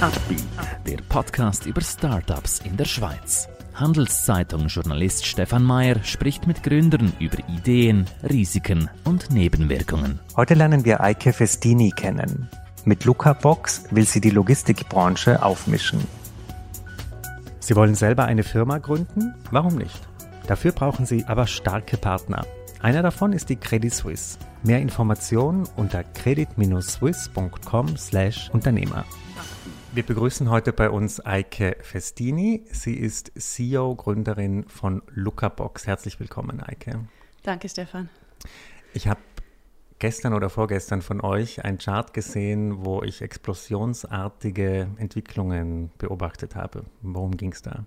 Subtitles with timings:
[0.00, 0.44] Upbeat,
[0.86, 3.48] der Podcast über Startups in der Schweiz.
[3.74, 10.20] Handelszeitung-Journalist Stefan Mayer spricht mit Gründern über Ideen, Risiken und Nebenwirkungen.
[10.36, 12.48] Heute lernen wir Eike Festini kennen.
[12.84, 16.06] Mit Luca Box will sie die Logistikbranche aufmischen.
[17.58, 19.34] Sie wollen selber eine Firma gründen?
[19.50, 19.98] Warum nicht?
[20.46, 22.46] Dafür brauchen Sie aber starke Partner.
[22.80, 24.38] Einer davon ist die Credit Suisse.
[24.62, 29.04] Mehr Informationen unter credit-swiss.com/Unternehmer.
[29.92, 32.62] Wir begrüßen heute bei uns Eike Festini.
[32.70, 35.86] Sie ist CEO, Gründerin von Lucabox.
[35.86, 37.06] Herzlich willkommen, Eike.
[37.42, 38.10] Danke, Stefan.
[38.92, 39.20] Ich habe
[39.98, 46.84] gestern oder vorgestern von euch einen Chart gesehen, wo ich explosionsartige Entwicklungen beobachtet habe.
[47.00, 47.84] Worum ging es da?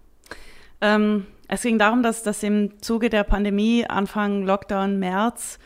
[0.82, 5.60] Ähm, es ging darum, dass, dass im Zuge der Pandemie, Anfang Lockdown, März,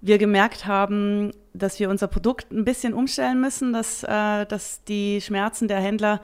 [0.00, 5.20] wir gemerkt haben, dass wir unser Produkt ein bisschen umstellen müssen, dass, äh, dass die
[5.20, 6.20] Schmerzen der Händler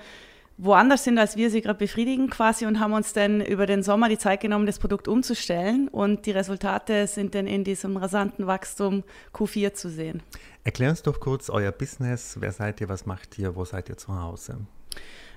[0.57, 4.09] woanders sind, als wir sie gerade befriedigen quasi und haben uns dann über den Sommer
[4.09, 9.03] die Zeit genommen, das Produkt umzustellen und die Resultate sind dann in diesem rasanten Wachstum
[9.35, 10.23] Q4 zu sehen.
[10.63, 12.37] Erklär uns doch kurz euer Business.
[12.39, 12.89] Wer seid ihr?
[12.89, 13.57] Was macht ihr?
[13.57, 14.59] Wo seid ihr zu Hause?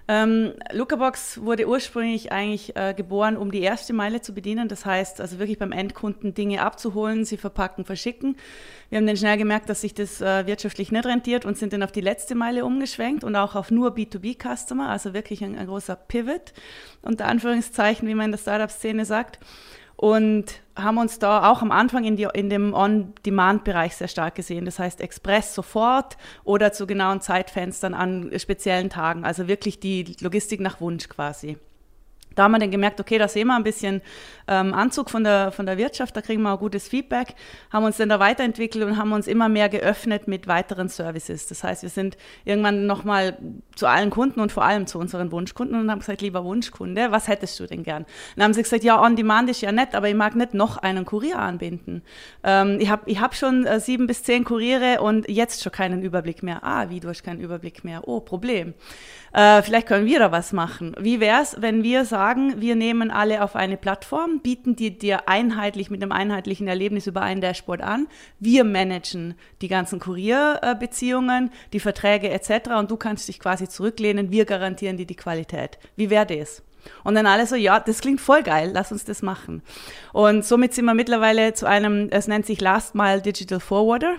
[0.10, 4.70] Ähm, Lucabox wurde ursprünglich eigentlich äh, geboren, um die erste Meile zu bedienen.
[4.70, 8.38] Das heißt, also wirklich beim Endkunden Dinge abzuholen, sie verpacken, verschicken.
[8.90, 11.84] Wir haben dann schnell gemerkt, dass sich das äh, wirtschaftlich nicht rentiert und sind dann
[11.84, 15.98] auf die letzte Meile umgeschwenkt und auch auf nur B2B-Customer, also wirklich ein, ein großer
[15.98, 16.54] Pivot,
[17.02, 19.40] unter Anführungszeichen, wie man in der Startup-Szene sagt
[19.98, 24.64] und haben uns da auch am Anfang in, die, in dem On-Demand-Bereich sehr stark gesehen.
[24.66, 29.26] Das heißt Express sofort oder zu genauen Zeitfenstern an speziellen Tagen.
[29.26, 31.58] Also wirklich die Logistik nach Wunsch quasi.
[32.38, 34.02] Da haben wir dann gemerkt, okay, da sehen wir ein bisschen
[34.48, 37.36] ähm, Anzug von der, von der Wirtschaft, da kriegen wir auch gutes Feedback,
[37.72, 41.48] haben uns dann da weiterentwickelt und haben uns immer mehr geöffnet mit weiteren Services.
[41.48, 43.38] Das heißt, wir sind irgendwann nochmal
[43.76, 47.28] zu allen Kunden und vor allem zu unseren Wunschkunden und haben gesagt, lieber Wunschkunde, was
[47.28, 48.06] hättest du denn gern?
[48.36, 50.78] dann haben sie gesagt, ja, On Demand ist ja nett, aber ich mag nicht noch
[50.78, 52.04] einen Kurier anbinden.
[52.44, 56.02] Ähm, ich habe ich hab schon äh, sieben bis zehn Kuriere und jetzt schon keinen
[56.02, 56.64] Überblick mehr.
[56.64, 58.08] Ah, wie, du hast keinen Überblick mehr?
[58.08, 58.74] Oh, Problem.
[59.34, 60.96] Äh, vielleicht können wir da was machen.
[61.00, 65.30] Wie wäre es, wenn wir sagen, wir nehmen alle auf eine Plattform, bieten die dir
[65.30, 68.08] einheitlich mit einem einheitlichen Erlebnis über ein Dashboard an.
[68.40, 72.72] Wir managen die ganzen Kurierbeziehungen, die Verträge etc.
[72.78, 74.32] Und du kannst dich quasi zurücklehnen.
[74.32, 75.78] Wir garantieren dir die Qualität.
[75.96, 76.64] Wie wäre das?
[77.04, 79.62] Und dann alle so, ja, das klingt voll geil, lass uns das machen.
[80.14, 84.16] Und somit sind wir mittlerweile zu einem, es nennt sich Last Mile Digital Forwarder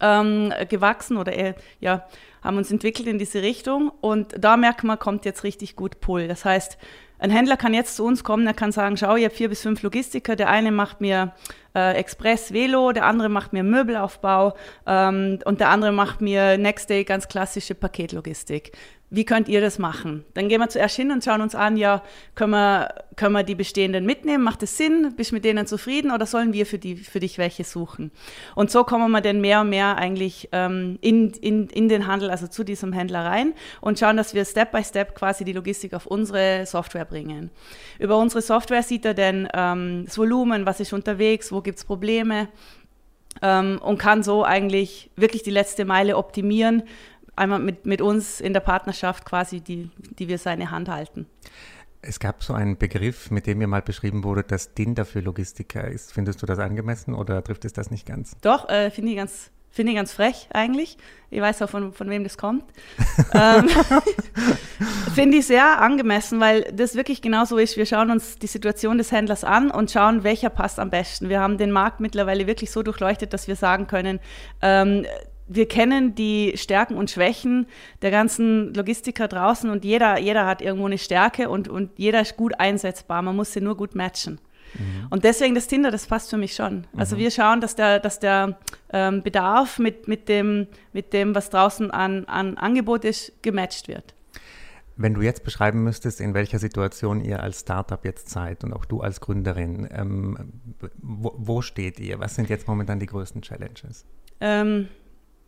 [0.00, 2.06] ähm, gewachsen oder äh, ja,
[2.42, 6.28] haben uns entwickelt in diese Richtung und da merkt man, kommt jetzt richtig gut Pull.
[6.28, 6.78] Das heißt,
[7.20, 9.60] ein Händler kann jetzt zu uns kommen, er kann sagen, schau, ich habe vier bis
[9.60, 11.32] fünf Logistiker, der eine macht mir
[11.74, 14.54] äh, Express Velo, der andere macht mir Möbelaufbau
[14.86, 18.72] ähm, und der andere macht mir Next Day ganz klassische Paketlogistik
[19.10, 20.24] wie könnt ihr das machen?
[20.34, 22.02] Dann gehen wir zuerst hin und schauen uns an, ja,
[22.36, 24.44] können wir, können wir die bestehenden mitnehmen?
[24.44, 25.14] Macht es Sinn?
[25.16, 28.12] Bist du mit denen zufrieden oder sollen wir für, die, für dich welche suchen?
[28.54, 32.30] Und so kommen wir dann mehr und mehr eigentlich ähm, in, in, in den Handel,
[32.30, 35.92] also zu diesem Händler rein und schauen, dass wir Step by Step quasi die Logistik
[35.92, 37.50] auf unsere Software bringen.
[37.98, 41.84] Über unsere Software sieht er dann ähm, das Volumen, was ist unterwegs, wo gibt es
[41.84, 42.48] Probleme,
[43.42, 46.82] ähm, und kann so eigentlich wirklich die letzte Meile optimieren,
[47.40, 51.26] einmal mit, mit uns in der Partnerschaft quasi, die, die wir seine Hand halten.
[52.02, 55.86] Es gab so einen Begriff, mit dem mir mal beschrieben wurde, dass Tinder für Logistiker
[55.86, 56.12] ist.
[56.12, 58.36] Findest du das angemessen oder trifft es das nicht ganz?
[58.40, 60.98] Doch, äh, finde ich ganz Finde ich ganz frech eigentlich.
[61.30, 62.64] Ich weiß auch, von, von wem das kommt.
[63.34, 63.68] ähm,
[65.14, 67.76] Finde ich sehr angemessen, weil das wirklich genauso ist.
[67.76, 71.28] Wir schauen uns die Situation des Händlers an und schauen, welcher passt am besten.
[71.28, 74.18] Wir haben den Markt mittlerweile wirklich so durchleuchtet, dass wir sagen können,
[74.60, 75.06] ähm,
[75.52, 77.66] wir kennen die Stärken und Schwächen
[78.02, 82.36] der ganzen Logistiker draußen und jeder, jeder hat irgendwo eine Stärke und, und jeder ist
[82.36, 83.20] gut einsetzbar.
[83.20, 84.40] Man muss sie nur gut matchen.
[84.74, 85.08] Mhm.
[85.10, 86.86] Und deswegen das Tinder, das passt für mich schon.
[86.96, 87.20] Also mhm.
[87.20, 88.58] wir schauen, dass der, dass der
[88.92, 94.14] ähm, Bedarf mit, mit, dem, mit dem, was draußen an, an Angebot ist, gematcht wird.
[94.96, 98.84] Wenn du jetzt beschreiben müsstest, in welcher Situation ihr als Startup jetzt seid und auch
[98.84, 100.52] du als Gründerin, ähm,
[100.98, 102.20] wo, wo, steht ihr?
[102.20, 104.04] Was sind jetzt momentan die größten Challenges?
[104.40, 104.88] Ähm,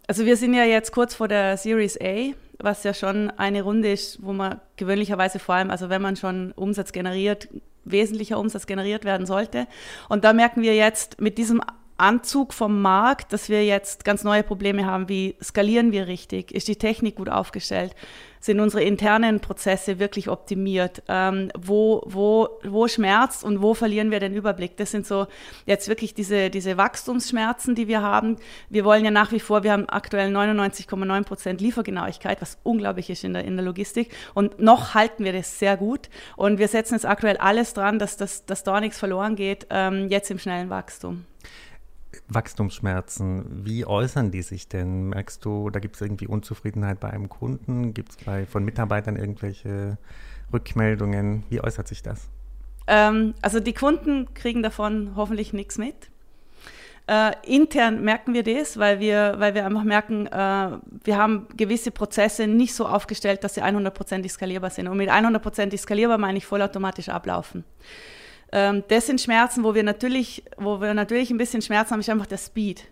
[0.06, 3.92] also wir sind ja jetzt kurz vor der Series A, was ja schon eine Runde
[3.92, 7.48] ist, wo man gewöhnlicherweise vor allem, also wenn man schon Umsatz generiert,
[7.84, 9.66] wesentlicher Umsatz generiert werden sollte.
[10.08, 11.60] Und da merken wir jetzt mit diesem
[12.02, 16.66] Anzug vom Markt, dass wir jetzt ganz neue Probleme haben, wie skalieren wir richtig, ist
[16.66, 17.94] die Technik gut aufgestellt,
[18.40, 24.18] sind unsere internen Prozesse wirklich optimiert, ähm, wo, wo, wo schmerzt und wo verlieren wir
[24.18, 24.76] den Überblick.
[24.76, 25.28] Das sind so
[25.64, 28.36] jetzt wirklich diese, diese Wachstumsschmerzen, die wir haben.
[28.68, 33.22] Wir wollen ja nach wie vor, wir haben aktuell 99,9 Prozent Liefergenauigkeit, was unglaublich ist
[33.22, 36.94] in der, in der Logistik und noch halten wir das sehr gut und wir setzen
[36.94, 40.68] jetzt aktuell alles dran, dass, das, dass da nichts verloren geht, ähm, jetzt im schnellen
[40.68, 41.26] Wachstum.
[42.34, 45.08] Wachstumsschmerzen, wie äußern die sich denn?
[45.08, 47.94] Merkst du, da gibt es irgendwie Unzufriedenheit bei einem Kunden?
[47.94, 49.98] Gibt es von Mitarbeitern irgendwelche
[50.52, 51.44] Rückmeldungen?
[51.50, 52.28] Wie äußert sich das?
[52.86, 56.10] Ähm, also die Kunden kriegen davon hoffentlich nichts mit.
[57.08, 61.90] Äh, intern merken wir das, weil wir, weil wir einfach merken, äh, wir haben gewisse
[61.90, 64.86] Prozesse nicht so aufgestellt, dass sie 100% skalierbar sind.
[64.86, 67.64] Und mit 100% skalierbar meine ich vollautomatisch ablaufen.
[68.52, 72.10] Ähm, das sind Schmerzen, wo wir natürlich, wo wir natürlich ein bisschen Schmerzen haben, ist
[72.10, 72.86] einfach der Speed.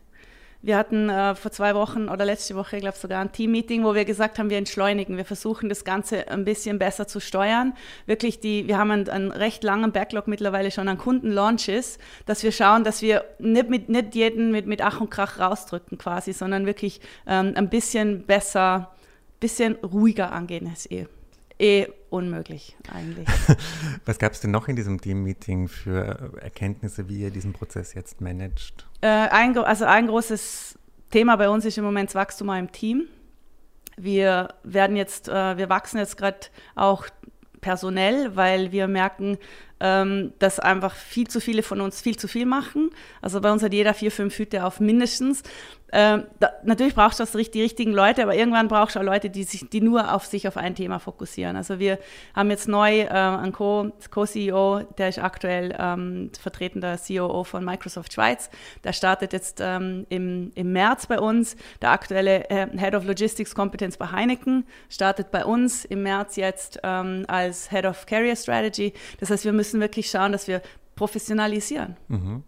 [0.63, 3.95] Wir hatten äh, vor zwei Wochen oder letzte Woche, ich glaube sogar ein Team-Meeting, wo
[3.95, 5.17] wir gesagt haben, wir entschleunigen.
[5.17, 7.73] Wir versuchen das Ganze ein bisschen besser zu steuern.
[8.05, 12.53] Wirklich die, wir haben einen, einen recht langen Backlog mittlerweile schon an Kunden-Launches, dass wir
[12.53, 16.67] schauen, dass wir nicht, mit, nicht jeden mit, mit Ach und Krach rausdrücken quasi, sondern
[16.67, 18.95] wirklich ähm, ein bisschen besser,
[19.41, 21.07] bisschen ruhiger angehen als eh
[21.59, 23.29] eh unmöglich eigentlich.
[24.05, 28.21] Was gab es denn noch in diesem Team-Meeting für Erkenntnisse, wie ihr diesen Prozess jetzt
[28.21, 28.87] managt?
[29.01, 30.79] Äh, ein, also ein großes
[31.11, 33.07] Thema bei uns ist im Moment das Wachstum im Team.
[33.97, 36.39] Wir werden jetzt, äh, wir wachsen jetzt gerade
[36.75, 37.07] auch
[37.61, 39.39] personell, weil wir merken,
[39.81, 42.91] ähm, dass einfach viel zu viele von uns viel zu viel machen.
[43.23, 45.43] Also bei uns hat jeder vier, fünf Hüte auf mindestens.
[45.93, 49.31] Ähm, da, natürlich brauchst du das, die richtigen Leute, aber irgendwann brauchst du auch Leute,
[49.31, 51.57] die, sich, die nur auf sich auf ein Thema fokussieren.
[51.57, 51.99] Also wir
[52.35, 58.51] haben jetzt neu äh, einen Co-CEO, der ist aktuell ähm, vertretender COO von Microsoft Schweiz.
[58.85, 61.57] Der startet jetzt ähm, im, im März bei uns.
[61.81, 66.79] Der aktuelle äh, Head of Logistics Competence bei Heineken startet bei uns im März jetzt
[66.83, 68.93] ähm, als Head of Carrier Strategy.
[69.19, 70.63] Das heißt, wir müssen müssen wirklich schauen, dass wir
[70.97, 71.97] professionalisieren.
[72.09, 72.43] Mhm.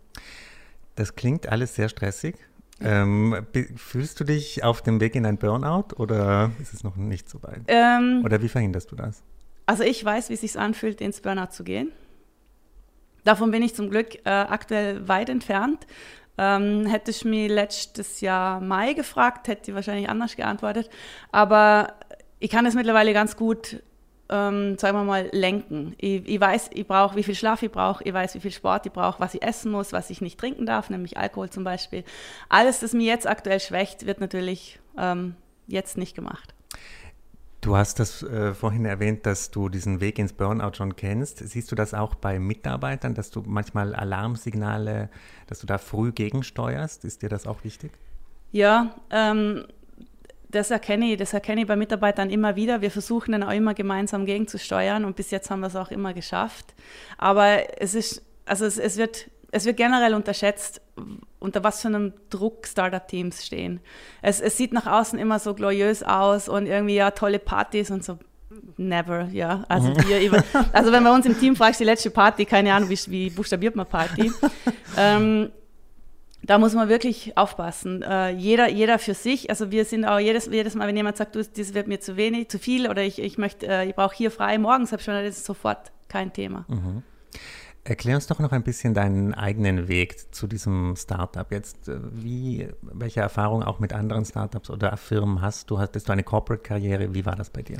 [0.94, 2.36] Das klingt alles sehr stressig.
[2.84, 3.46] Ähm,
[3.76, 7.42] fühlst du dich auf dem Weg in ein Burnout oder ist es noch nicht so
[7.42, 7.62] weit?
[7.68, 9.22] Ähm, oder wie verhinderst du das?
[9.66, 11.92] Also ich weiß, wie es sich anfühlt, ins Burnout zu gehen.
[13.24, 15.86] Davon bin ich zum Glück äh, aktuell weit entfernt.
[16.38, 20.90] Ähm, hätte ich mich letztes Jahr Mai gefragt, hätte ich wahrscheinlich anders geantwortet.
[21.30, 21.94] Aber
[22.38, 23.82] ich kann es mittlerweile ganz gut
[24.32, 25.94] ähm, sagen wir mal, lenken.
[25.98, 28.86] Ich, ich weiß, ich brauche, wie viel Schlaf ich brauche, ich weiß, wie viel Sport
[28.86, 32.02] ich brauche, was ich essen muss, was ich nicht trinken darf, nämlich Alkohol zum Beispiel.
[32.48, 35.34] Alles, das mir jetzt aktuell schwächt, wird natürlich ähm,
[35.66, 36.54] jetzt nicht gemacht.
[37.60, 41.38] Du hast das äh, vorhin erwähnt, dass du diesen Weg ins Burnout schon kennst.
[41.38, 45.10] Siehst du das auch bei Mitarbeitern, dass du manchmal Alarmsignale,
[45.46, 47.04] dass du da früh gegensteuerst?
[47.04, 47.92] Ist dir das auch wichtig?
[48.50, 49.64] Ja, ähm,
[50.52, 52.80] das erkenne ich, das erkenne ich bei Mitarbeitern immer wieder.
[52.80, 56.14] Wir versuchen dann auch immer gemeinsam gegenzusteuern und bis jetzt haben wir es auch immer
[56.14, 56.74] geschafft.
[57.18, 60.80] Aber es ist, also es, es wird, es wird generell unterschätzt,
[61.38, 63.80] unter was für einem Druck Startup-Teams stehen.
[64.20, 68.04] Es, es sieht nach außen immer so gloriös aus und irgendwie ja tolle Partys und
[68.04, 68.18] so
[68.76, 69.64] Never, ja.
[69.68, 70.08] Also, mhm.
[70.08, 73.30] wir, also wenn bei uns im Team fragst, die letzte Party, keine Ahnung, wie, wie
[73.30, 74.30] buchstabiert man Party.
[74.98, 75.50] ähm,
[76.44, 78.02] da muss man wirklich aufpassen.
[78.02, 79.48] Äh, jeder, jeder für sich.
[79.50, 82.16] Also wir sind auch jedes, jedes Mal, wenn jemand sagt, du, das wird mir zu
[82.16, 85.14] wenig, zu viel oder ich, ich möchte, äh, ich brauche hier frei morgens, habe schon,
[85.14, 86.64] das ist sofort kein Thema.
[86.68, 87.02] Mhm.
[87.84, 91.50] Erklär uns doch noch ein bisschen deinen eigenen Weg zu diesem Startup.
[91.50, 95.78] Jetzt, äh, wie, welche Erfahrungen auch mit anderen Startups oder Firmen hast du?
[95.78, 97.14] Hattest du eine Corporate-Karriere?
[97.14, 97.78] Wie war das bei dir?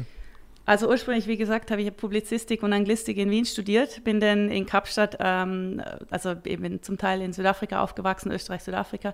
[0.64, 4.64] Also ursprünglich, wie gesagt, habe ich Publizistik und Anglistik in Wien studiert, bin dann in
[4.64, 9.12] Kapstadt, ähm, also eben zum Teil in Südafrika aufgewachsen, Österreich, Südafrika,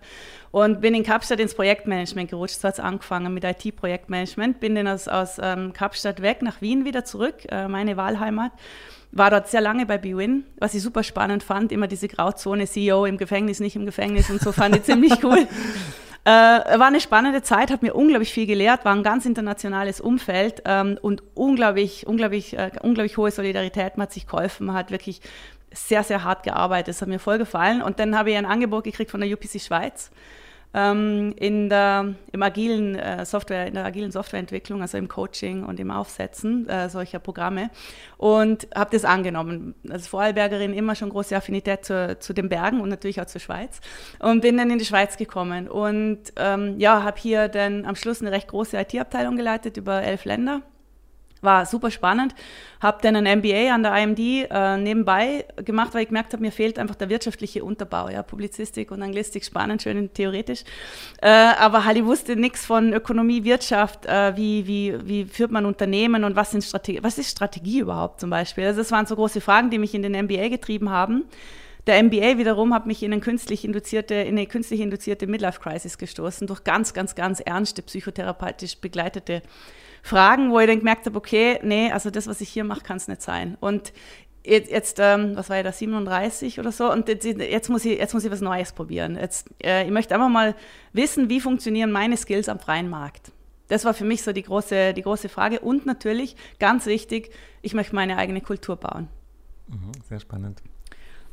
[0.50, 2.60] und bin in Kapstadt ins Projektmanagement gerutscht.
[2.60, 6.84] So hat es angefangen mit IT-Projektmanagement, bin dann aus, aus ähm, Kapstadt weg nach Wien
[6.84, 8.52] wieder zurück, äh, meine Wahlheimat.
[9.10, 13.06] War dort sehr lange bei BWin, was ich super spannend fand, immer diese Grauzone, CEO
[13.06, 15.48] im Gefängnis, nicht im Gefängnis und so fand ich ziemlich cool.
[16.28, 20.60] Äh, war eine spannende Zeit, hat mir unglaublich viel gelehrt, war ein ganz internationales Umfeld
[20.66, 23.96] ähm, und unglaublich, unglaublich, äh, unglaublich hohe Solidarität.
[23.96, 25.22] Man hat sich geholfen, man hat wirklich
[25.72, 26.88] sehr, sehr hart gearbeitet.
[26.88, 27.80] Das hat mir voll gefallen.
[27.80, 30.10] Und dann habe ich ein Angebot gekriegt von der UPC Schweiz
[30.74, 35.80] ähm, in der, im agilen äh, Software, in der agilen Softwareentwicklung, also im Coaching und
[35.80, 37.70] im Aufsetzen äh, solcher Programme.
[38.16, 39.74] Und habe das angenommen.
[39.88, 43.80] Als Vorarlbergerin immer schon große Affinität zu, zu den Bergen und natürlich auch zur Schweiz.
[44.18, 45.68] Und bin dann in die Schweiz gekommen.
[45.68, 50.24] Und ähm, ja, habe hier dann am Schluss eine recht große IT-Abteilung geleitet über elf
[50.24, 50.62] Länder
[51.40, 52.34] War super spannend.
[52.80, 54.18] Habe dann ein MBA an der IMD
[54.50, 58.08] äh, nebenbei gemacht, weil ich gemerkt habe, mir fehlt einfach der wirtschaftliche Unterbau.
[58.08, 60.64] Ja, Publizistik und Anglistik spannend, schön theoretisch.
[61.20, 66.24] Äh, aber ich wusste nichts von Ökonomie, Wirtschaft, äh, wie, wie, wie führt man Unternehmen
[66.24, 68.64] und was, sind Strategie, was ist Strategie überhaupt zum Beispiel.
[68.64, 71.24] Also das waren so große Fragen, die mich in den MBA getrieben haben.
[71.88, 76.46] Der MBA wiederum hat mich in, eine künstlich induzierte, in eine künstlich induzierte Midlife-Crisis gestoßen,
[76.46, 79.42] durch ganz, ganz, ganz ernste psychotherapeutisch begleitete
[80.08, 82.96] Fragen, wo ich dann gemerkt habe, okay, nee, also das, was ich hier mache, kann
[82.96, 83.56] es nicht sein.
[83.60, 83.92] Und
[84.44, 87.98] jetzt, jetzt ähm, was war ich da, 37 oder so, und jetzt, jetzt, muss, ich,
[87.98, 89.16] jetzt muss ich was Neues probieren.
[89.16, 90.54] Jetzt, äh, ich möchte einfach mal
[90.92, 93.32] wissen, wie funktionieren meine Skills am freien Markt.
[93.68, 95.60] Das war für mich so die große, die große Frage.
[95.60, 99.08] Und natürlich, ganz wichtig, ich möchte meine eigene Kultur bauen.
[99.68, 100.62] Mhm, sehr spannend.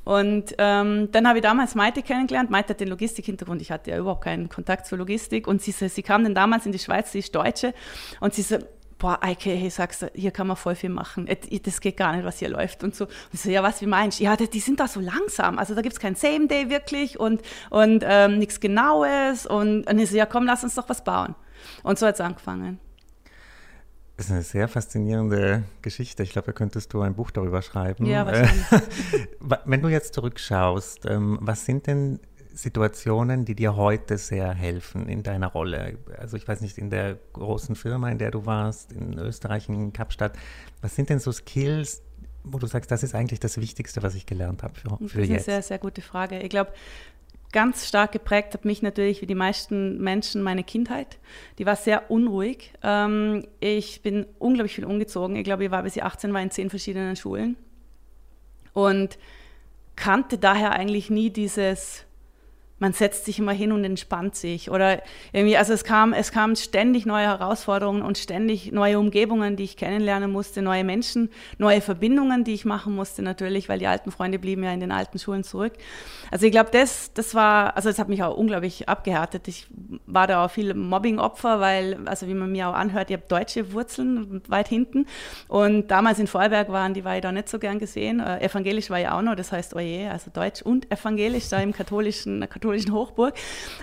[0.05, 2.49] Und ähm, dann habe ich damals Maite kennengelernt.
[2.49, 3.61] Maite hat den Logistik-Hintergrund.
[3.61, 5.47] Ich hatte ja überhaupt keinen Kontakt zur Logistik.
[5.47, 7.73] Und sie, sie kam dann damals in die Schweiz, sie ist Deutsche.
[8.19, 8.57] Und sie so,
[8.97, 11.27] boah, Eike, hey, sagst du, hier kann man voll viel machen.
[11.63, 13.05] Das geht gar nicht, was hier läuft und so.
[13.05, 14.23] Und ich so, ja, was, wie meinst du?
[14.23, 15.57] Ja, die sind da so langsam.
[15.57, 19.45] Also da gibt es kein Same-Day wirklich und, und ähm, nichts Genaues.
[19.45, 21.35] Und, und ich so, ja, komm, lass uns doch was bauen.
[21.83, 22.79] Und so hat es angefangen.
[24.17, 26.23] Das ist eine sehr faszinierende Geschichte.
[26.23, 28.05] Ich glaube, da könntest du ein Buch darüber schreiben.
[28.05, 28.65] Ja, wahrscheinlich.
[29.65, 32.19] Wenn du jetzt zurückschaust, ähm, was sind denn
[32.53, 35.97] Situationen, die dir heute sehr helfen in deiner Rolle?
[36.17, 39.91] Also ich weiß nicht, in der großen Firma, in der du warst, in Österreich, in
[39.91, 40.37] Kapstadt.
[40.81, 42.01] Was sind denn so Skills,
[42.45, 45.01] wo du sagst, das ist eigentlich das Wichtigste, was ich gelernt habe für, für das
[45.01, 45.17] jetzt?
[45.17, 46.39] Das ist eine sehr, sehr gute Frage.
[46.39, 46.71] Ich glaube,
[47.51, 51.19] ganz stark geprägt hat mich natürlich wie die meisten Menschen meine Kindheit.
[51.57, 52.73] Die war sehr unruhig.
[52.83, 55.35] Ähm, ich bin unglaublich viel umgezogen.
[55.35, 57.55] Ich glaube, ich war bis ich 18 war in zehn verschiedenen Schulen
[58.73, 59.17] und
[59.95, 62.04] kannte daher eigentlich nie dieses
[62.79, 64.69] man setzt sich immer hin und entspannt sich.
[64.69, 65.01] Oder
[65.31, 69.77] irgendwie, also es kam, es kamen ständig neue Herausforderungen und ständig neue Umgebungen, die ich
[69.77, 74.39] kennenlernen musste, neue Menschen, neue Verbindungen, die ich machen musste natürlich, weil die alten Freunde
[74.39, 75.73] blieben ja in den alten Schulen zurück.
[76.31, 79.47] Also ich glaube, das, das war, also es hat mich auch unglaublich abgehärtet.
[79.47, 79.67] Ich
[80.05, 83.71] war da auch viel Mobbing-Opfer, weil, also wie man mir auch anhört, ich habe deutsche
[83.71, 85.05] Wurzeln weit hinten.
[85.47, 88.19] Und damals in Vorarlberg waren die war ich da nicht so gern gesehen.
[88.19, 91.71] Äh, evangelisch war ich auch noch, das heißt oje, also deutsch und evangelisch da im
[91.71, 93.35] katholischen katholischen Hochburg.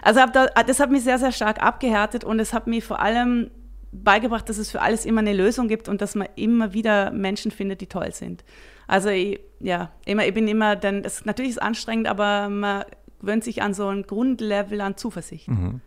[0.03, 3.51] Also da, das hat mich sehr, sehr stark abgehärtet und es hat mir vor allem
[3.93, 7.51] beigebracht, dass es für alles immer eine Lösung gibt und dass man immer wieder Menschen
[7.51, 8.43] findet, die toll sind.
[8.87, 12.85] Also ich, ja, immer, ich bin immer, denn es natürlich ist anstrengend, aber man
[13.21, 15.49] gewöhnt sich an so ein Grundlevel an Zuversicht.
[15.49, 15.81] Mhm.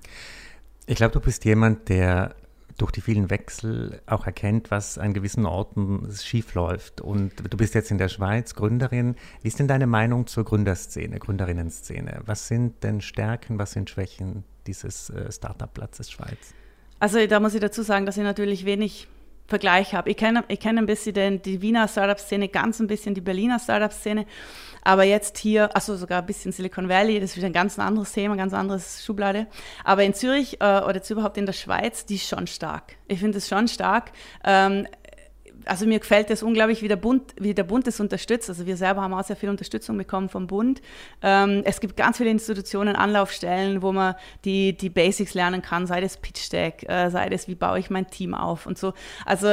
[0.86, 2.36] Ich glaube, du bist jemand, der
[2.78, 7.02] durch die vielen Wechsel auch erkennt, was an gewissen Orten schief läuft.
[7.02, 9.16] Und du bist jetzt in der Schweiz Gründerin.
[9.42, 12.22] Wie ist denn deine Meinung zur Gründerszene, Gründerinnenszene?
[12.26, 16.54] Was sind denn Stärken, was sind Schwächen dieses äh, Startup-Platzes Schweiz?
[17.00, 19.08] Also da muss ich dazu sagen, dass ich natürlich wenig
[19.48, 20.10] Vergleich habe.
[20.10, 23.60] Ich kenne ich kenn ein bisschen den, die Wiener Startup-Szene, ganz ein bisschen die Berliner
[23.60, 24.26] Startup-Szene.
[24.84, 28.12] Aber jetzt hier, also sogar ein bisschen Silicon Valley, das ist wieder ein ganz anderes
[28.12, 29.48] Thema, ganz anderes Schublade.
[29.84, 32.96] Aber in Zürich äh, oder jetzt überhaupt in der Schweiz, die ist schon stark.
[33.08, 34.12] Ich finde es schon stark.
[34.44, 34.88] Ähm,
[35.66, 38.50] also mir gefällt es unglaublich, wie der Bund, wie der Bund das unterstützt.
[38.50, 40.82] Also wir selber haben auch sehr viel Unterstützung bekommen vom Bund.
[41.22, 46.02] Ähm, es gibt ganz viele Institutionen, Anlaufstellen, wo man die, die Basics lernen kann, sei
[46.02, 48.94] das Pitch Deck, äh, sei das, wie baue ich mein Team auf und so.
[49.26, 49.48] Also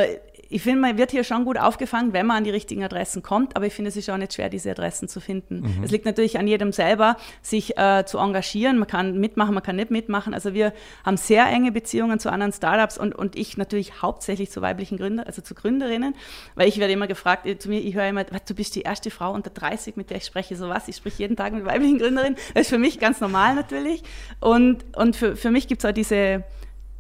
[0.53, 3.57] ich finde, man wird hier schon gut aufgefangen, wenn man an die richtigen Adressen kommt,
[3.57, 5.61] aber ich finde, es ist auch nicht schwer, diese Adressen zu finden.
[5.61, 5.85] Mhm.
[5.85, 8.79] Es liegt natürlich an jedem selber, sich äh, zu engagieren.
[8.79, 10.35] Man kann mitmachen, man kann nicht mitmachen.
[10.35, 10.73] Also wir
[11.05, 15.27] haben sehr enge Beziehungen zu anderen Startups und, und ich natürlich hauptsächlich zu weiblichen Gründern,
[15.27, 16.15] also zu Gründerinnen,
[16.55, 19.11] weil ich werde immer gefragt, äh, zu mir, ich höre immer, du bist die erste
[19.11, 20.55] Frau unter 30, mit der ich spreche.
[20.57, 22.37] So was, ich spreche jeden Tag mit weiblichen Gründerinnen.
[22.55, 24.03] Das ist für mich ganz normal natürlich.
[24.41, 26.45] Und, und für, für mich gibt es auch diese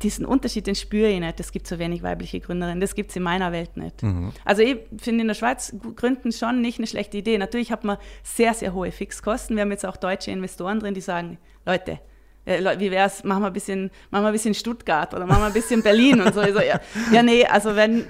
[0.02, 1.40] diesen Unterschied, den spüre ich nicht.
[1.40, 2.80] Es gibt so wenig weibliche Gründerinnen.
[2.80, 4.02] Das gibt es in meiner Welt nicht.
[4.02, 4.32] Mhm.
[4.44, 7.38] Also ich finde in der Schweiz gründen schon nicht eine schlechte Idee.
[7.38, 9.56] Natürlich hat man sehr, sehr hohe Fixkosten.
[9.56, 12.00] Wir haben jetzt auch deutsche Investoren drin, die sagen, Leute,
[12.44, 15.46] wie wäre es, machen wir ein bisschen, machen wir ein bisschen Stuttgart oder machen wir
[15.46, 16.42] ein bisschen Berlin und so.
[16.42, 16.80] so ja.
[17.12, 18.06] ja, nee, also wenn,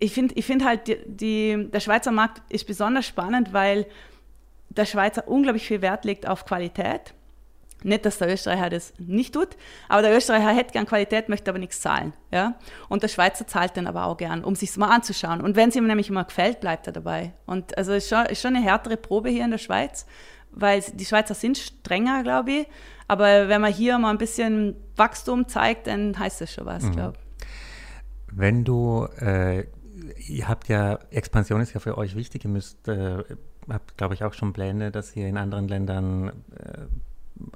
[0.00, 3.86] ich finde ich find halt, die, die, der Schweizer Markt ist besonders spannend, weil
[4.70, 7.14] der Schweizer unglaublich viel Wert legt auf Qualität
[7.84, 9.56] nicht, dass der Österreicher das nicht tut,
[9.88, 12.12] aber der Österreicher hätte gern Qualität, möchte aber nichts zahlen.
[12.30, 12.54] Ja?
[12.88, 15.40] Und der Schweizer zahlt dann aber auch gern, um sich mal anzuschauen.
[15.40, 17.32] Und wenn es ihm nämlich immer gefällt, bleibt er dabei.
[17.46, 20.06] Und also ist schon, ist schon eine härtere Probe hier in der Schweiz,
[20.52, 22.66] weil die Schweizer sind strenger, glaube ich.
[23.08, 26.92] Aber wenn man hier mal ein bisschen Wachstum zeigt, dann heißt das schon was, mhm.
[26.92, 27.46] glaube ich.
[28.32, 29.64] Wenn du, äh,
[30.28, 33.24] ihr habt ja, Expansion ist ja für euch wichtig, ihr müsst, äh,
[33.68, 36.86] habt, glaube ich, auch schon Pläne, dass ihr in anderen Ländern äh,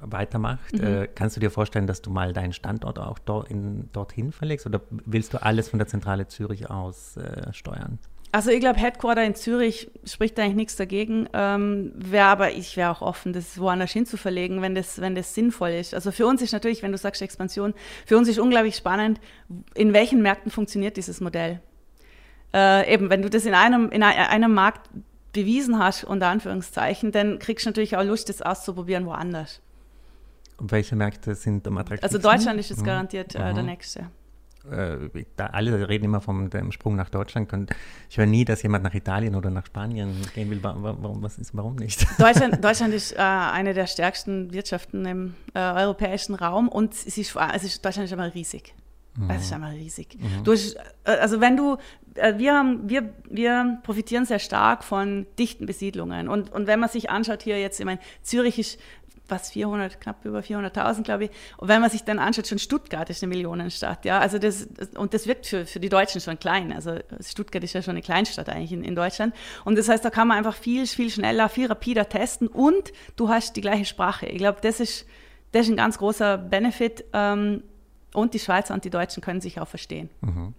[0.01, 0.73] weitermacht.
[0.73, 0.83] Mhm.
[0.83, 4.65] Äh, kannst du dir vorstellen, dass du mal deinen Standort auch dort in, dorthin verlegst
[4.65, 7.99] oder willst du alles von der Zentrale Zürich aus äh, steuern?
[8.31, 11.29] Also ich glaube, Headquarter in Zürich spricht eigentlich nichts dagegen.
[11.31, 15.15] Ähm, wäre aber ich wäre auch offen, das woanders hin zu verlegen, wenn das, wenn
[15.15, 15.93] das sinnvoll ist.
[15.93, 17.73] Also für uns ist natürlich, wenn du sagst Expansion,
[18.05, 19.21] für uns ist unglaublich spannend,
[19.73, 21.61] in welchen Märkten funktioniert dieses Modell.
[22.53, 24.89] Äh, eben, wenn du das in einem, in einem Markt
[25.31, 29.61] bewiesen hast, unter Anführungszeichen, dann kriegst du natürlich auch Lust, das auszuprobieren woanders.
[30.59, 32.17] Welche Märkte sind am attraktivsten?
[32.17, 32.85] Also Deutschland ist jetzt mhm.
[32.85, 33.65] garantiert äh, der mhm.
[33.65, 34.09] nächste
[34.71, 37.51] äh, da alle reden immer vom dem Sprung nach Deutschland.
[37.53, 37.71] Und
[38.09, 40.59] ich höre nie, dass jemand nach Italien oder nach Spanien gehen will.
[40.61, 42.05] Warum, was ist, warum nicht?
[42.19, 47.35] Deutschland, Deutschland ist äh, eine der stärksten Wirtschaften im äh, europäischen Raum und es ist,
[47.53, 48.73] es ist, Deutschland ist einmal riesig.
[49.17, 49.29] Mhm.
[49.29, 50.17] Es ist einmal riesig.
[50.19, 50.43] Mhm.
[50.43, 51.77] Du hast, äh, also wenn du,
[52.15, 56.27] äh, wir, haben, wir, wir profitieren sehr stark von dichten Besiedlungen.
[56.27, 58.79] Und, und wenn man sich anschaut hier jetzt, ich meine, Zürich ist
[59.27, 61.31] was 400, knapp über 400.000, glaube ich.
[61.57, 64.19] Und wenn man sich dann anschaut, schon Stuttgart ist eine Millionenstadt, ja.
[64.19, 66.71] Also das, und das wirkt für, für die Deutschen schon klein.
[66.73, 69.33] Also Stuttgart ist ja schon eine Kleinstadt eigentlich in, in Deutschland.
[69.63, 73.29] Und das heißt, da kann man einfach viel, viel schneller, viel rapider testen und du
[73.29, 74.27] hast die gleiche Sprache.
[74.27, 75.05] Ich glaube, das ist,
[75.51, 77.05] das ist ein ganz großer Benefit.
[77.13, 77.63] Ähm,
[78.13, 80.09] und die Schweizer und die Deutschen können sich auch verstehen.
[80.21, 80.53] Mhm.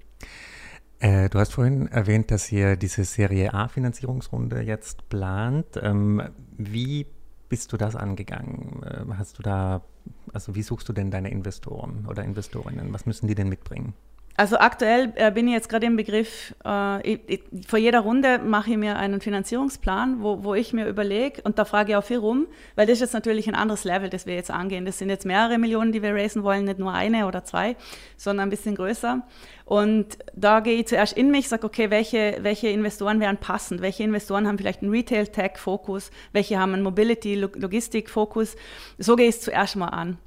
[0.98, 5.66] Äh, du hast vorhin erwähnt, dass ihr diese Serie A-Finanzierungsrunde jetzt plant.
[5.82, 6.22] Ähm,
[6.56, 7.06] wie
[7.48, 8.82] bist du das angegangen?
[8.90, 9.82] Ähm, hast du da,
[10.32, 12.92] also wie suchst du denn deine Investoren oder Investorinnen?
[12.92, 13.94] Was müssen die denn mitbringen?
[14.38, 18.38] Also aktuell äh, bin ich jetzt gerade im Begriff, äh, ich, ich, vor jeder Runde
[18.38, 22.04] mache ich mir einen Finanzierungsplan, wo, wo ich mir überlege, und da frage ich auch
[22.04, 24.84] viel rum, weil das ist jetzt natürlich ein anderes Level, das wir jetzt angehen.
[24.84, 27.76] Das sind jetzt mehrere Millionen, die wir raisen wollen, nicht nur eine oder zwei,
[28.18, 29.22] sondern ein bisschen größer.
[29.64, 33.80] Und da gehe ich zuerst in mich, sage, okay, welche, welche Investoren wären passend?
[33.80, 36.10] Welche Investoren haben vielleicht einen Retail-Tech-Fokus?
[36.32, 38.56] Welche haben einen Mobility-Logistik-Fokus?
[38.98, 40.18] So gehe ich es zuerst mal an.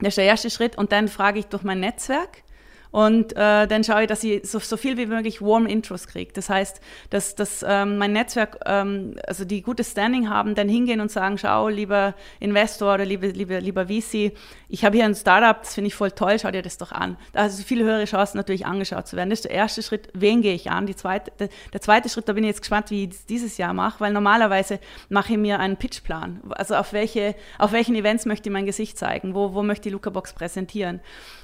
[0.00, 0.76] Das ist der erste Schritt.
[0.76, 2.42] Und dann frage ich durch mein Netzwerk,
[2.90, 6.32] und äh, dann schaue ich, dass ich so, so viel wie möglich Warm Intros kriege.
[6.32, 6.80] Das heißt,
[7.10, 11.38] dass, dass ähm, mein Netzwerk, ähm, also die gutes Standing haben, dann hingehen und sagen,
[11.38, 14.32] schau, lieber Investor oder liebe, liebe, lieber VC,
[14.68, 17.16] ich habe hier ein Startup, das finde ich voll toll, schau dir das doch an.
[17.32, 19.30] Da hast du viele höhere Chancen, natürlich angeschaut zu werden.
[19.30, 20.86] Das ist der erste Schritt, wen gehe ich an?
[20.86, 23.58] Die zweite, der, der zweite Schritt, da bin ich jetzt gespannt, wie ich das dieses
[23.58, 26.40] Jahr mache, weil normalerweise mache ich mir einen Pitchplan.
[26.50, 29.34] Also auf, welche, auf welchen Events möchte ich mein Gesicht zeigen?
[29.34, 31.00] Wo, wo möchte ich Luca präsentieren?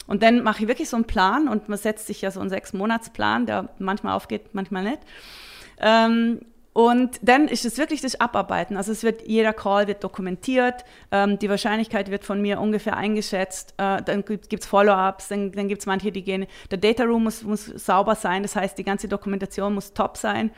[0.06, 2.50] Und dann mache ich wirklich so einen Plan und man setzt sich ja so einen
[2.50, 5.00] Sechs-Monats-Plan, der manchmal aufgeht, manchmal nicht.
[5.78, 6.40] Ähm,
[6.74, 8.76] und dann ist es wirklich das Abarbeiten.
[8.76, 13.74] Also es wird, jeder Call wird dokumentiert, ähm, die Wahrscheinlichkeit wird von mir ungefähr eingeschätzt,
[13.78, 17.24] äh, dann gibt es Follow-ups, dann, dann gibt es manche, die gehen, der Data Room
[17.24, 20.50] muss, muss sauber sein, das heißt, die ganze Dokumentation muss top sein.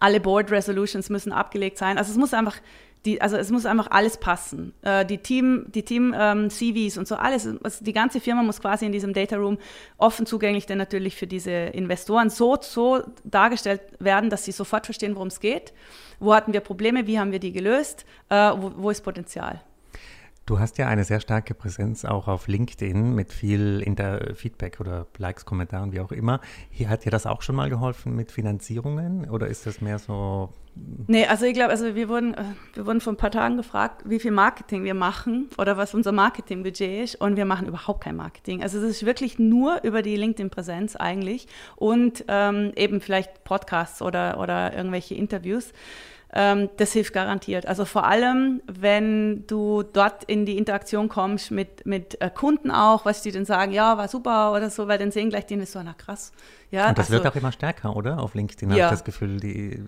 [0.00, 1.98] Alle Board Resolutions müssen abgelegt sein.
[1.98, 2.56] Also es muss einfach
[3.04, 4.74] die, also es muss einfach alles passen.
[4.82, 8.60] Äh, die Team, die Team ähm, CVs und so alles, also die ganze Firma muss
[8.60, 9.58] quasi in diesem Data Room
[9.96, 15.14] offen zugänglich dann natürlich für diese Investoren so, so dargestellt werden, dass sie sofort verstehen,
[15.14, 15.72] worum es geht.
[16.20, 19.62] Wo hatten wir Probleme, wie haben wir die gelöst, äh, wo, wo ist Potenzial.
[20.48, 25.06] Du hast ja eine sehr starke Präsenz auch auf LinkedIn mit viel Inter Feedback oder
[25.18, 26.40] Likes, Kommentaren, wie auch immer.
[26.70, 30.48] Hier hat dir das auch schon mal geholfen mit Finanzierungen oder ist das mehr so?
[31.06, 34.04] Nee, also ich glaube, also wir wurden, äh, wir wurden vor ein paar Tagen gefragt,
[34.06, 38.16] wie viel Marketing wir machen oder was unser Marketingbudget ist und wir machen überhaupt kein
[38.16, 38.62] Marketing.
[38.62, 44.40] Also es ist wirklich nur über die LinkedIn-Präsenz eigentlich und ähm, eben vielleicht Podcasts oder,
[44.40, 45.74] oder irgendwelche Interviews.
[46.30, 47.64] Ähm, das hilft garantiert.
[47.66, 53.06] Also vor allem, wenn du dort in die Interaktion kommst mit, mit äh, Kunden auch,
[53.06, 55.86] was die dann sagen, ja, war super oder so, weil dann sehen gleich die Investoren,
[55.86, 56.32] na krass.
[56.70, 58.18] Ja, Und das also, wird auch immer stärker, oder?
[58.18, 58.84] Auf LinkedIn ja.
[58.84, 59.82] habe ich das Gefühl, die,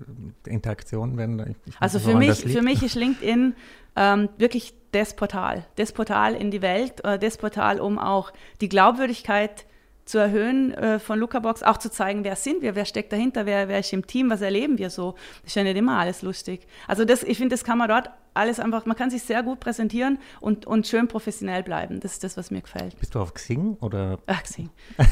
[0.47, 1.57] die Interaktionen werden.
[1.79, 3.55] also für mich, für mich ist LinkedIn
[3.97, 8.71] ähm, wirklich das Portal, das Portal in die Welt, äh, das Portal, um auch die
[8.71, 9.67] Glaubwürdigkeit
[10.11, 13.69] zu erhöhen äh, von Lucabox, auch zu zeigen, wer sind wir, wer steckt dahinter, wer,
[13.69, 15.15] wer ist im Team, was erleben wir so.
[15.43, 16.67] Das ist ja nicht immer alles lustig.
[16.87, 19.61] Also das, ich finde, das kann man dort alles einfach, man kann sich sehr gut
[19.61, 22.01] präsentieren und, und schön professionell bleiben.
[22.01, 22.99] Das ist das, was mir gefällt.
[22.99, 24.19] Bist du auf Xing oder?
[24.27, 24.71] Ach, Xing.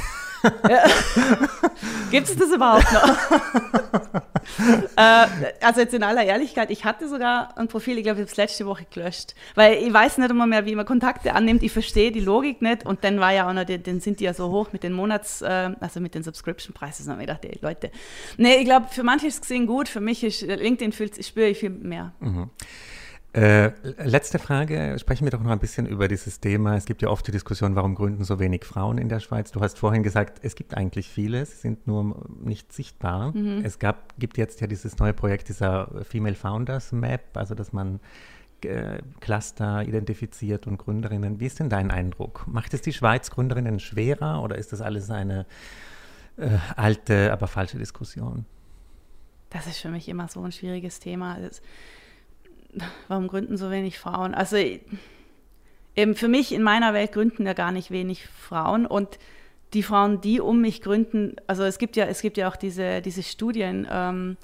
[2.11, 3.19] Gibt es das überhaupt noch?
[4.97, 5.27] äh,
[5.61, 8.37] also jetzt in aller Ehrlichkeit, ich hatte sogar ein Profil, ich glaube, ich habe es
[8.37, 11.63] letzte Woche gelöscht, weil ich weiß nicht immer mehr, wie man Kontakte annimmt.
[11.63, 14.35] Ich verstehe die Logik nicht und dann war ja auch noch, dann sind die ja
[14.35, 17.07] so hoch mit den Monats, äh, also mit den Subscription-Preisen.
[17.07, 17.91] Da habe ich gedacht, ey, Leute,
[18.37, 21.49] nee, ich glaube, für manche ist es gesehen gut, für mich ist LinkedIn fühlt, spüre
[21.49, 22.13] ich viel mehr.
[22.21, 22.51] Mhm.
[23.35, 26.77] Äh, letzte Frage, sprechen wir doch noch ein bisschen über dieses Thema.
[26.77, 29.53] Es gibt ja oft die Diskussion, warum gründen so wenig Frauen in der Schweiz.
[29.53, 33.37] Du hast vorhin gesagt, es gibt eigentlich viele, sie sind nur nicht sichtbar.
[33.37, 33.63] Mhm.
[33.65, 38.01] Es gab, gibt jetzt ja dieses neue Projekt, dieser Female Founders Map, also dass man
[38.65, 41.39] äh, Cluster identifiziert und Gründerinnen.
[41.39, 42.47] Wie ist denn dein Eindruck?
[42.47, 45.45] Macht es die Schweiz Gründerinnen schwerer oder ist das alles eine
[46.39, 48.47] äh, alte, aber falsche Diskussion?
[49.51, 51.39] Das ist für mich immer so ein schwieriges Thema.
[51.39, 51.63] Das,
[53.09, 54.35] warum gründen so wenig Frauen?
[54.35, 54.57] Also
[55.97, 59.19] eben für mich in meiner Welt gründen ja gar nicht wenig Frauen und
[59.75, 63.03] die Frauen, die um mich gründen, also es gibt ja, es gibt ja auch diese,
[63.03, 64.37] diese Studien, ähm,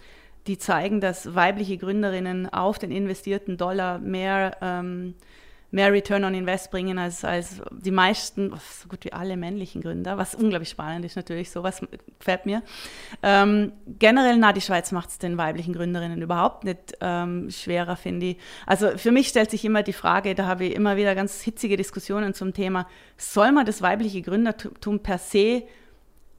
[0.47, 5.15] die zeigen, dass weibliche Gründerinnen auf den investierten Dollar mehr ähm,
[5.75, 10.17] mehr Return on Invest bringen als, als die meisten, so gut wie alle männlichen Gründer,
[10.17, 11.83] was unglaublich spannend ist natürlich, sowas
[12.21, 12.63] gefällt mir.
[13.25, 18.27] Ähm, generell, na, die Schweiz macht es den weiblichen Gründerinnen überhaupt nicht ähm, schwerer, finde
[18.27, 18.37] ich.
[18.67, 21.77] Also für mich stellt sich immer die Frage, da habe ich immer wieder ganz hitzige
[21.77, 25.65] Diskussionen zum Thema, soll man das weibliche Gründertum per se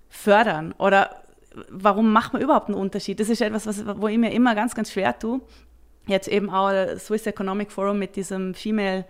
[0.07, 1.23] fördern oder
[1.69, 3.19] warum macht man überhaupt einen Unterschied?
[3.19, 5.41] Das ist etwas, was, wo ich mir immer ganz, ganz schwer tue
[6.07, 9.05] jetzt eben auch das Swiss Economic Forum mit diesem Female,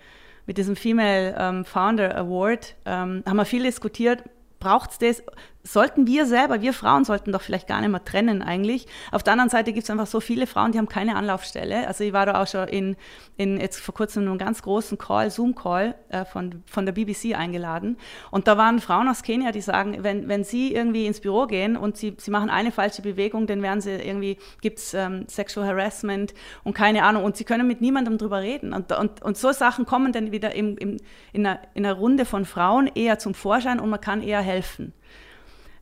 [0.45, 4.23] mit diesem Female ähm, Founder Award, ähm, haben wir viel diskutiert,
[4.59, 5.23] braucht es das?
[5.67, 8.85] Sollten wir selber, wir Frauen sollten doch vielleicht gar nicht mehr trennen eigentlich.
[9.11, 11.87] Auf der anderen Seite gibt es einfach so viele Frauen, die haben keine Anlaufstelle.
[11.87, 12.95] Also ich war da auch schon in,
[13.35, 17.35] in jetzt vor kurzem in einem ganz großen Call, Zoom-Call äh, von, von der BBC
[17.35, 17.97] eingeladen.
[18.29, 21.77] Und da waren Frauen aus Kenia, die sagen, wenn, wenn sie irgendwie ins Büro gehen
[21.77, 25.65] und sie, sie machen eine falsche Bewegung, dann werden sie irgendwie, gibt es ähm, Sexual
[25.65, 27.23] Harassment und keine Ahnung.
[27.23, 28.71] Und sie können mit niemandem drüber reden.
[28.71, 30.97] Und, und, und so Sachen kommen dann wieder im, im,
[31.33, 34.93] in, einer, in einer Runde von Frauen eher zum Vorschein und man kann eher helfen.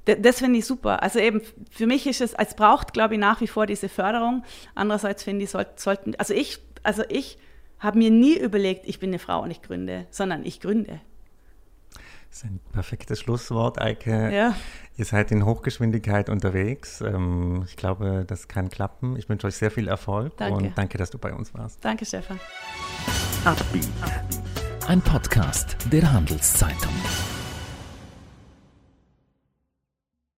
[0.05, 1.01] Das finde ich super.
[1.01, 4.43] Also eben, für mich ist es, es braucht, glaube ich, nach wie vor diese Förderung.
[4.75, 7.37] Andererseits finde ich, sollten, also ich, also ich
[7.79, 10.99] habe mir nie überlegt, ich bin eine Frau und ich gründe, sondern ich gründe.
[12.29, 14.33] Das ist ein perfektes Schlusswort, Eike.
[14.33, 14.55] Ja.
[14.97, 16.99] Ihr seid in Hochgeschwindigkeit unterwegs.
[17.01, 19.15] Ähm, ich glaube, das kann klappen.
[19.17, 20.57] Ich wünsche euch sehr viel Erfolg danke.
[20.57, 21.85] und danke, dass du bei uns warst.
[21.85, 22.39] Danke, Stefan.
[24.87, 26.93] Ein Podcast der Handelszeitung.